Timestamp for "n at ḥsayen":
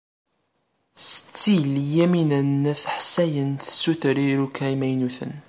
2.41-3.51